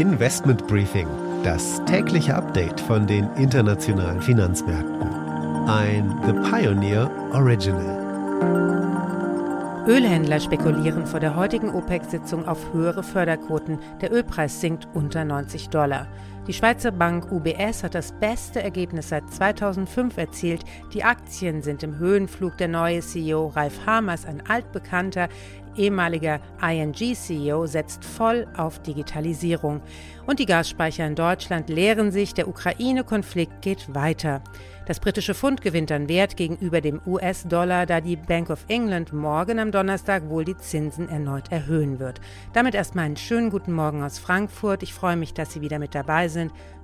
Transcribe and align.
Investment 0.00 0.66
Briefing, 0.66 1.06
das 1.44 1.84
tägliche 1.84 2.34
Update 2.34 2.80
von 2.80 3.06
den 3.06 3.28
internationalen 3.36 4.22
Finanzmärkten. 4.22 5.06
Ein 5.68 6.18
The 6.24 6.32
Pioneer 6.32 7.10
Original. 7.34 8.00
Ölhändler 9.86 10.40
spekulieren 10.40 11.04
vor 11.06 11.20
der 11.20 11.36
heutigen 11.36 11.68
OPEC-Sitzung 11.68 12.48
auf 12.48 12.72
höhere 12.72 13.02
Förderquoten. 13.02 13.78
Der 14.00 14.10
Ölpreis 14.10 14.58
sinkt 14.62 14.88
unter 14.94 15.26
90 15.26 15.68
Dollar. 15.68 16.06
Die 16.50 16.56
Schweizer 16.56 16.90
Bank 16.90 17.30
UBS 17.30 17.84
hat 17.84 17.94
das 17.94 18.10
beste 18.10 18.60
Ergebnis 18.60 19.10
seit 19.10 19.32
2005 19.32 20.16
erzielt. 20.16 20.64
Die 20.92 21.04
Aktien 21.04 21.62
sind 21.62 21.84
im 21.84 21.96
Höhenflug. 21.98 22.56
Der 22.56 22.66
neue 22.66 23.02
CEO 23.02 23.46
Ralf 23.54 23.86
Hamers, 23.86 24.26
ein 24.26 24.42
altbekannter 24.48 25.28
ehemaliger 25.76 26.40
ING-CEO, 26.60 27.66
setzt 27.66 28.04
voll 28.04 28.48
auf 28.56 28.82
Digitalisierung. 28.82 29.80
Und 30.26 30.40
die 30.40 30.46
Gasspeicher 30.46 31.06
in 31.06 31.14
Deutschland 31.14 31.68
leeren 31.68 32.10
sich. 32.10 32.34
Der 32.34 32.48
Ukraine-Konflikt 32.48 33.62
geht 33.62 33.94
weiter. 33.94 34.42
Das 34.90 34.98
britische 34.98 35.34
Pfund 35.34 35.60
gewinnt 35.60 35.92
an 35.92 36.08
Wert 36.08 36.36
gegenüber 36.36 36.80
dem 36.80 37.00
US-Dollar, 37.06 37.86
da 37.86 38.00
die 38.00 38.16
Bank 38.16 38.50
of 38.50 38.64
England 38.66 39.12
morgen 39.12 39.60
am 39.60 39.70
Donnerstag 39.70 40.28
wohl 40.28 40.44
die 40.44 40.56
Zinsen 40.56 41.08
erneut 41.08 41.52
erhöhen 41.52 42.00
wird. 42.00 42.20
Damit 42.54 42.74
erstmal 42.74 43.04
einen 43.04 43.16
schönen 43.16 43.50
guten 43.50 43.72
Morgen 43.72 44.02
aus 44.02 44.18
Frankfurt. 44.18 44.82
Ich 44.82 44.92
freue 44.92 45.14
mich, 45.14 45.32
dass 45.32 45.52
Sie 45.52 45.60
wieder 45.60 45.78
mit 45.78 45.94
dabei 45.94 46.26
sind. 46.26 46.39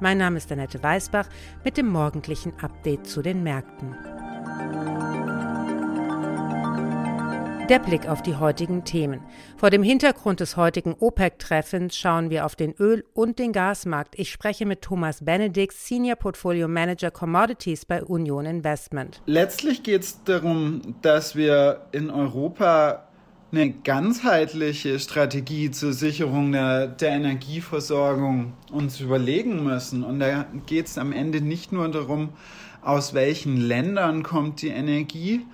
Mein 0.00 0.18
Name 0.18 0.38
ist 0.38 0.50
Annette 0.52 0.82
Weißbach 0.82 1.28
mit 1.64 1.76
dem 1.76 1.88
morgendlichen 1.88 2.52
Update 2.62 3.06
zu 3.06 3.22
den 3.22 3.42
Märkten. 3.42 3.94
Der 7.70 7.78
Blick 7.78 8.08
auf 8.08 8.20
die 8.20 8.34
heutigen 8.34 8.84
Themen. 8.84 9.20
Vor 9.56 9.70
dem 9.70 9.84
Hintergrund 9.84 10.40
des 10.40 10.56
heutigen 10.56 10.96
OPEC-Treffens 10.98 11.96
schauen 11.96 12.28
wir 12.28 12.44
auf 12.44 12.56
den 12.56 12.72
Öl- 12.72 13.04
und 13.14 13.38
den 13.38 13.52
Gasmarkt. 13.52 14.18
Ich 14.18 14.32
spreche 14.32 14.66
mit 14.66 14.82
Thomas 14.82 15.24
Benedikt, 15.24 15.74
Senior 15.74 16.16
Portfolio 16.16 16.66
Manager 16.66 17.12
Commodities 17.12 17.84
bei 17.84 18.02
Union 18.02 18.44
Investment. 18.44 19.22
Letztlich 19.26 19.84
geht 19.84 20.02
es 20.02 20.24
darum, 20.24 20.96
dass 21.02 21.36
wir 21.36 21.86
in 21.92 22.10
Europa 22.10 23.09
eine 23.52 23.70
ganzheitliche 23.70 24.98
Strategie 24.98 25.70
zur 25.70 25.92
Sicherung 25.92 26.52
der, 26.52 26.86
der 26.86 27.10
Energieversorgung 27.10 28.52
uns 28.70 29.00
überlegen 29.00 29.64
müssen. 29.64 30.04
Und 30.04 30.20
da 30.20 30.46
geht 30.66 30.86
es 30.86 30.98
am 30.98 31.12
Ende 31.12 31.40
nicht 31.40 31.72
nur 31.72 31.88
darum, 31.88 32.30
aus 32.82 33.12
welchen 33.12 33.56
Ländern 33.56 34.22
kommt 34.22 34.62
die 34.62 34.68
Energie, 34.68 35.44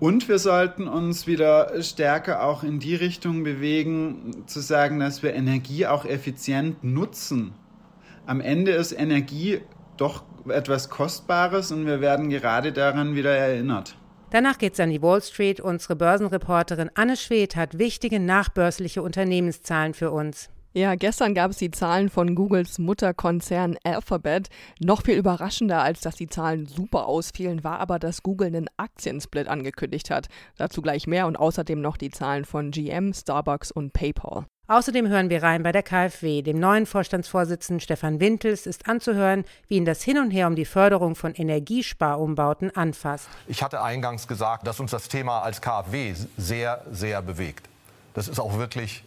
und 0.00 0.30
wir 0.30 0.38
sollten 0.38 0.88
uns 0.88 1.26
wieder 1.26 1.82
stärker 1.82 2.42
auch 2.42 2.62
in 2.62 2.78
die 2.78 2.94
Richtung 2.94 3.44
bewegen, 3.44 4.44
zu 4.46 4.60
sagen, 4.60 4.98
dass 4.98 5.22
wir 5.22 5.34
Energie 5.34 5.86
auch 5.86 6.06
effizient 6.06 6.82
nutzen. 6.82 7.52
Am 8.24 8.40
Ende 8.40 8.72
ist 8.72 8.92
Energie 8.92 9.60
doch 9.98 10.22
etwas 10.48 10.88
Kostbares 10.88 11.70
und 11.70 11.84
wir 11.84 12.00
werden 12.00 12.30
gerade 12.30 12.72
daran 12.72 13.14
wieder 13.14 13.36
erinnert. 13.36 13.94
Danach 14.30 14.58
geht's 14.58 14.78
an 14.78 14.90
die 14.90 15.02
Wall 15.02 15.20
Street. 15.22 15.60
Unsere 15.60 15.96
Börsenreporterin 15.96 16.90
Anne 16.94 17.16
Schwedt 17.16 17.56
hat 17.56 17.78
wichtige 17.78 18.20
nachbörsliche 18.20 19.02
Unternehmenszahlen 19.02 19.92
für 19.92 20.12
uns. 20.12 20.50
Ja, 20.72 20.94
gestern 20.94 21.34
gab 21.34 21.50
es 21.50 21.56
die 21.56 21.72
Zahlen 21.72 22.08
von 22.08 22.36
Googles 22.36 22.78
Mutterkonzern 22.78 23.76
Alphabet. 23.82 24.48
Noch 24.78 25.02
viel 25.02 25.16
überraschender, 25.16 25.82
als 25.82 26.00
dass 26.00 26.14
die 26.14 26.28
Zahlen 26.28 26.66
super 26.66 27.06
ausfielen, 27.06 27.64
war 27.64 27.80
aber, 27.80 27.98
dass 27.98 28.22
Google 28.22 28.46
einen 28.46 28.70
Aktiensplit 28.76 29.48
angekündigt 29.48 30.10
hat. 30.10 30.28
Dazu 30.58 30.80
gleich 30.80 31.08
mehr 31.08 31.26
und 31.26 31.36
außerdem 31.36 31.80
noch 31.80 31.96
die 31.96 32.10
Zahlen 32.10 32.44
von 32.44 32.70
GM, 32.70 33.12
Starbucks 33.12 33.72
und 33.72 33.92
PayPal. 33.92 34.46
Außerdem 34.70 35.08
hören 35.08 35.30
wir 35.30 35.42
rein 35.42 35.64
bei 35.64 35.72
der 35.72 35.82
KfW. 35.82 36.42
Dem 36.42 36.60
neuen 36.60 36.86
Vorstandsvorsitzenden 36.86 37.80
Stefan 37.80 38.20
Wintels 38.20 38.66
ist 38.66 38.88
anzuhören, 38.88 39.44
wie 39.66 39.74
ihn 39.74 39.84
das 39.84 40.04
Hin 40.04 40.16
und 40.16 40.30
Her 40.30 40.46
um 40.46 40.54
die 40.54 40.64
Förderung 40.64 41.16
von 41.16 41.34
Energiesparumbauten 41.34 42.76
anfasst. 42.76 43.28
Ich 43.48 43.64
hatte 43.64 43.82
eingangs 43.82 44.28
gesagt, 44.28 44.68
dass 44.68 44.78
uns 44.78 44.92
das 44.92 45.08
Thema 45.08 45.40
als 45.40 45.60
KfW 45.60 46.14
sehr, 46.36 46.84
sehr 46.88 47.20
bewegt. 47.20 47.68
Das 48.14 48.28
ist 48.28 48.38
auch 48.38 48.58
wirklich 48.58 49.02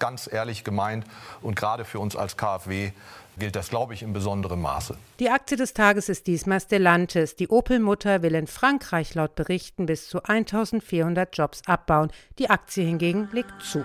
ganz 0.00 0.28
ehrlich 0.32 0.64
gemeint. 0.64 1.04
Und 1.42 1.54
gerade 1.54 1.84
für 1.84 2.00
uns 2.00 2.16
als 2.16 2.36
KfW 2.36 2.90
gilt 3.38 3.54
das, 3.54 3.68
glaube 3.68 3.94
ich, 3.94 4.02
in 4.02 4.12
besonderem 4.12 4.62
Maße. 4.62 4.96
Die 5.20 5.30
Aktie 5.30 5.56
des 5.56 5.74
Tages 5.74 6.08
ist 6.08 6.26
diesmal 6.26 6.58
Stellantis. 6.58 7.36
Die 7.36 7.46
Opel-Mutter 7.46 8.22
will 8.22 8.34
in 8.34 8.48
Frankreich 8.48 9.14
laut 9.14 9.36
Berichten 9.36 9.86
bis 9.86 10.08
zu 10.08 10.24
1400 10.24 11.38
Jobs 11.38 11.62
abbauen. 11.66 12.10
Die 12.40 12.50
Aktie 12.50 12.84
hingegen 12.84 13.28
legt 13.32 13.62
zu. 13.62 13.84